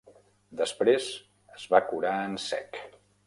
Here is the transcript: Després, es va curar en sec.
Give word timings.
Després, 0.61 1.09
es 1.59 1.67
va 1.75 1.83
curar 1.91 2.17
en 2.31 2.37
sec. 2.47 2.81